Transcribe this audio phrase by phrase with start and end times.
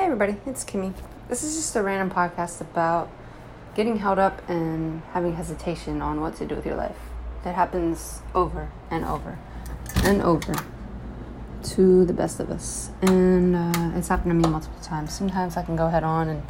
[0.00, 0.94] Hey everybody, it's Kimmy.
[1.28, 3.10] This is just a random podcast about
[3.74, 6.96] getting held up and having hesitation on what to do with your life.
[7.44, 9.38] That happens over and over
[9.96, 10.54] and over
[11.74, 12.92] to the best of us.
[13.02, 15.12] And uh, it's happened to me multiple times.
[15.12, 16.42] Sometimes I can go head on and,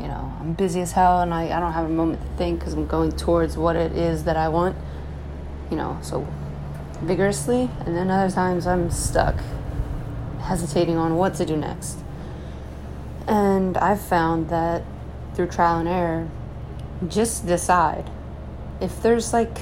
[0.00, 2.60] you know, I'm busy as hell and I, I don't have a moment to think
[2.60, 4.74] because I'm going towards what it is that I want,
[5.70, 6.26] you know, so
[7.02, 7.68] vigorously.
[7.80, 9.38] And then other times I'm stuck,
[10.40, 11.99] hesitating on what to do next.
[13.30, 14.82] And I've found that
[15.34, 16.28] through trial and error,
[17.06, 18.10] just decide.
[18.80, 19.56] If there's like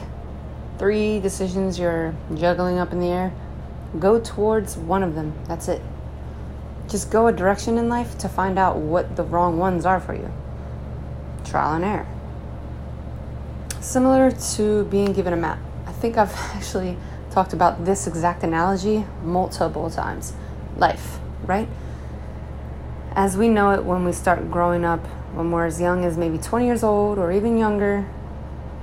[0.79, 3.31] three decisions you're juggling up in the air,
[3.99, 5.35] go towards one of them.
[5.49, 5.83] That's it.
[6.89, 10.15] Just go a direction in life to find out what the wrong ones are for
[10.15, 10.33] you.
[11.45, 12.07] Trial and error.
[13.81, 15.59] Similar to being given a map.
[15.85, 16.97] I think I've actually
[17.33, 20.33] talked about this exact analogy multiple times.
[20.79, 21.69] Life, right?
[23.19, 25.05] As we know it when we start growing up,
[25.35, 28.07] when we're as young as maybe 20 years old or even younger,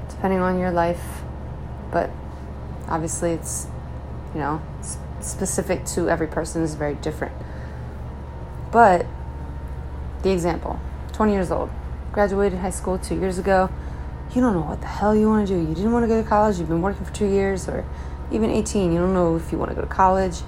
[0.09, 1.21] depending on your life.
[1.89, 2.09] But
[2.89, 3.67] obviously, it's,
[4.33, 4.61] you know,
[5.21, 7.33] specific to every person is very different.
[8.73, 9.05] But
[10.21, 10.81] the example
[11.13, 11.69] 20 years old,
[12.11, 13.69] graduated high school two years ago.
[14.33, 15.61] You don't know what the hell you want to do.
[15.61, 16.59] You didn't want to go to college.
[16.59, 17.85] You've been working for two years, or
[18.33, 18.91] even 18.
[18.91, 20.41] You don't know if you want to go to college.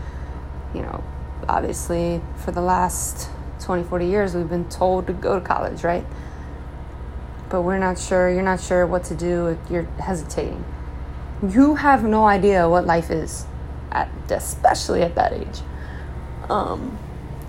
[0.75, 1.01] You know,
[1.47, 6.05] obviously, for the last 20, 40 years, we've been told to go to college, right?
[7.49, 8.29] But we're not sure.
[8.29, 9.57] You're not sure what to do.
[9.69, 10.63] You're hesitating.
[11.47, 13.45] You have no idea what life is,
[13.91, 15.61] at, especially at that age.
[16.49, 16.97] Um,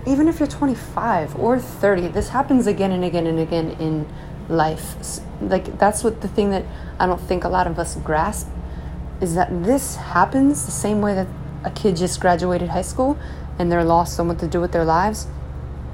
[0.07, 4.07] even if you're 25 or 30, this happens again and again and again in
[4.47, 4.95] life.
[5.41, 6.65] Like, that's what the thing that
[6.99, 8.47] I don't think a lot of us grasp
[9.21, 11.27] is that this happens the same way that
[11.63, 13.17] a kid just graduated high school
[13.57, 15.27] and they're lost on what to do with their lives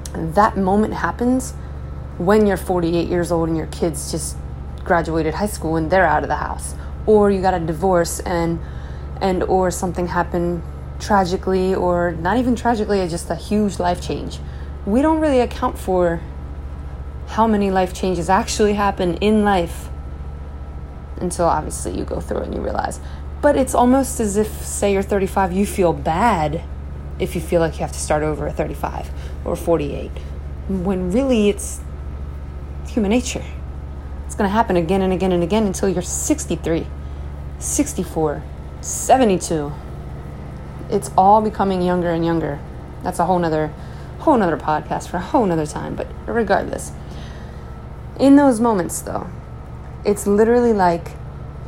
[0.08, 1.52] that moment happens
[2.18, 4.36] when you're 48 years old and your kids just
[4.84, 6.74] graduated high school and they're out of the house.
[7.06, 8.60] Or you got a divorce and
[9.20, 10.62] and or something happened
[10.98, 14.38] tragically or not even tragically just a huge life change.
[14.84, 16.20] We don't really account for
[17.28, 19.88] how many life changes actually happen in life
[21.20, 23.00] until obviously you go through it and you realize.
[23.42, 26.62] But it's almost as if say you're 35 you feel bad
[27.18, 29.10] if you feel like you have to start over at 35
[29.44, 30.10] or 48
[30.68, 31.80] when really it's
[32.88, 33.44] human nature.
[34.26, 36.86] It's going to happen again and again and again until you're 63
[37.58, 38.42] 64
[38.80, 39.72] 72
[40.88, 42.60] it's all becoming younger and younger.
[43.02, 43.72] That's a whole nother
[44.20, 46.92] whole nother podcast for a whole nother time but regardless.
[48.18, 49.28] In those moments though
[50.04, 51.12] it's literally like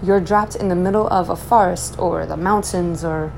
[0.02, 3.32] you're dropped in the middle of a forest or the mountains or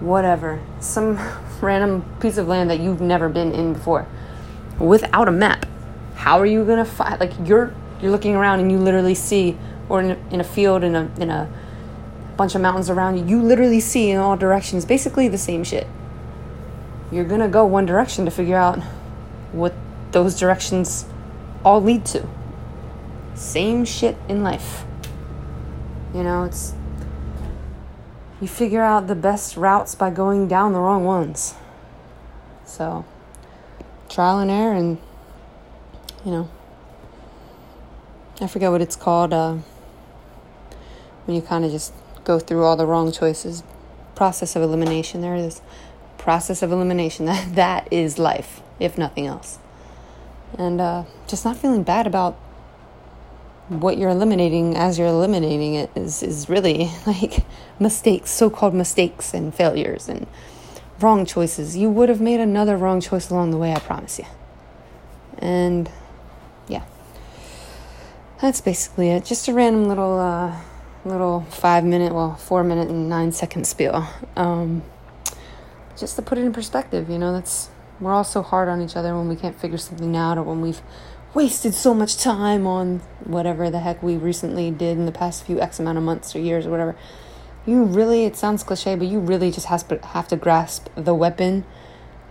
[0.00, 1.18] whatever, some
[1.60, 4.06] random piece of land that you've never been in before
[4.78, 5.66] without a map.
[6.16, 7.20] How are you gonna find?
[7.20, 9.56] Like you're you're looking around and you literally see,
[9.88, 11.48] or in a, in a field in a in a
[12.36, 15.86] bunch of mountains around you, you literally see in all directions basically the same shit.
[17.12, 18.80] You're gonna go one direction to figure out
[19.52, 19.74] what
[20.12, 21.04] those directions
[21.64, 22.26] all lead to.
[23.34, 24.84] Same shit in life.
[26.14, 26.74] You know, it's
[28.40, 31.54] you figure out the best routes by going down the wrong ones.
[32.64, 33.04] So,
[34.08, 34.98] trial and error, and
[36.24, 36.50] you know,
[38.40, 39.58] I forget what it's called uh,
[41.26, 41.92] when you kind of just
[42.24, 43.62] go through all the wrong choices.
[44.14, 45.20] Process of elimination.
[45.20, 45.60] There it is.
[46.18, 47.26] Process of elimination.
[47.26, 49.58] That that is life, if nothing else.
[50.58, 52.38] And uh, just not feeling bad about
[53.70, 57.44] what you're eliminating as you're eliminating it is, is really like
[57.78, 60.26] mistakes, so called mistakes and failures and
[61.00, 61.76] wrong choices.
[61.76, 64.26] You would have made another wrong choice along the way, I promise you.
[65.38, 65.90] And
[66.68, 66.84] yeah,
[68.42, 69.24] that's basically it.
[69.24, 70.60] Just a random little, uh,
[71.04, 74.06] little five minute, well, four minute and nine second spiel.
[74.36, 74.82] Um,
[75.96, 77.70] just to put it in perspective, you know, that's
[78.00, 80.60] we're all so hard on each other when we can't figure something out or when
[80.60, 80.80] we've
[81.34, 85.60] wasted so much time on whatever the heck we recently did in the past few
[85.60, 86.96] X amount of months or years or whatever.
[87.66, 91.64] You really, it sounds cliche, but you really just has, have to grasp the weapon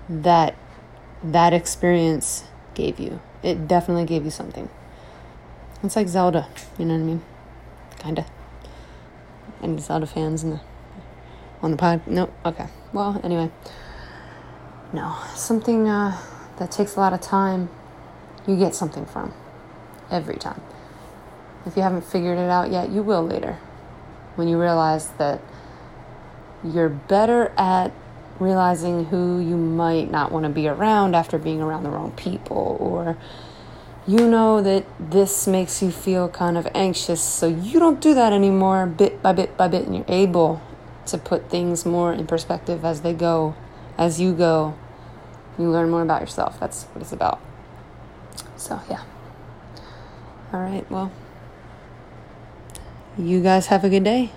[0.10, 0.56] that
[1.24, 3.22] that experience gave you.
[3.44, 4.70] It definitely gave you something.
[5.84, 6.48] It's like Zelda,
[6.78, 7.22] you know what I mean?
[8.00, 8.26] Kinda.
[9.62, 10.60] Any Zelda fans in the
[11.62, 12.06] on the pod?
[12.08, 12.32] No.
[12.46, 12.68] Okay.
[12.94, 13.52] Well, anyway.
[14.92, 16.18] No, something uh,
[16.58, 17.70] that takes a lot of time
[18.48, 19.34] you get something from
[20.10, 20.62] every time.
[21.66, 23.58] If you haven't figured it out yet, you will later
[24.36, 25.42] when you realize that
[26.64, 27.92] you're better at
[28.40, 32.78] realizing who you might not want to be around after being around the wrong people,
[32.80, 33.18] or
[34.08, 38.32] you know that this makes you feel kind of anxious, so you don't do that
[38.32, 40.62] anymore bit by bit by bit, and you're able
[41.06, 43.56] to put things more in perspective as they go,
[43.98, 44.74] as you go.
[45.58, 46.60] You learn more about yourself.
[46.60, 47.42] That's what it's about.
[48.58, 49.04] So, yeah.
[50.52, 51.12] All right, well,
[53.18, 54.32] you guys have a good day.